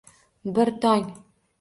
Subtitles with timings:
[0.55, 1.07] Bir tong